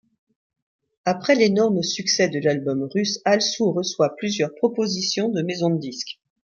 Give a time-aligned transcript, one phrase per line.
[1.05, 6.19] Après l'énorme succès de l'album russe, Alsou reçoit plusieurs proposition de maisons de disques.